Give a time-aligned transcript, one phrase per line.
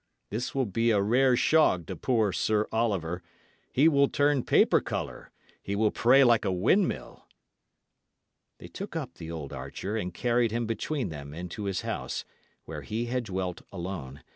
[0.31, 3.21] This will be a rare shog to poor Sir Oliver;
[3.71, 5.29] he will turn paper colour;
[5.61, 7.27] he will pray like a windmill."
[8.57, 12.25] They took up the old archer, and carried him between them into his house,
[12.65, 14.23] where he had dwelt alone.